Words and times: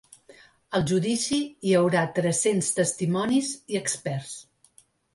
Al 0.79 0.85
judici 0.91 1.37
hi 1.69 1.77
haurà 1.81 2.07
tres-cents 2.21 2.73
testimonis 2.81 3.55
i 3.75 3.81
experts. 3.85 4.37